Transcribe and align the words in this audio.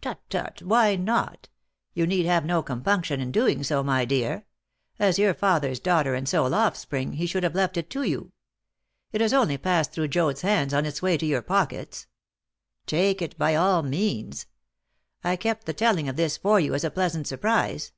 "Tut, 0.00 0.18
tut! 0.30 0.62
Why 0.62 0.96
not? 0.96 1.48
You 1.94 2.04
need 2.04 2.26
have 2.26 2.44
no 2.44 2.60
compunction 2.60 3.20
in 3.20 3.30
doing 3.30 3.62
so, 3.62 3.84
my 3.84 4.04
dear. 4.04 4.44
As 4.98 5.16
your 5.16 5.32
father's 5.32 5.78
daughter 5.78 6.16
and 6.16 6.28
sole 6.28 6.56
offspring, 6.56 7.12
he 7.12 7.26
should 7.26 7.44
have 7.44 7.54
left 7.54 7.76
it 7.76 7.88
to 7.90 8.02
you. 8.02 8.32
It 9.12 9.20
has 9.20 9.32
only 9.32 9.56
passed 9.58 9.92
through 9.92 10.08
Joad's 10.08 10.40
hands 10.40 10.74
on 10.74 10.86
its 10.86 11.02
way 11.02 11.16
to 11.18 11.24
your 11.24 11.42
pockets. 11.42 12.08
Take 12.86 13.22
it 13.22 13.38
by 13.38 13.54
all 13.54 13.84
means. 13.84 14.46
I 15.22 15.36
kept 15.36 15.66
the 15.66 15.72
telling 15.72 16.08
of 16.08 16.16
this 16.16 16.36
for 16.36 16.58
you 16.58 16.74
as 16.74 16.82
a 16.82 16.90
pleasant 16.90 17.28
surprise. 17.28 17.92